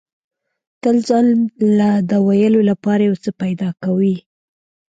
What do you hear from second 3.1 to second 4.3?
څه پیدا کوي.